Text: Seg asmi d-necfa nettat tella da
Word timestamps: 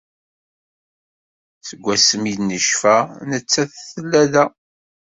Seg 1.67 1.83
asmi 1.95 2.33
d-necfa 2.37 2.97
nettat 3.29 3.71
tella 3.91 4.23
da 4.33 4.45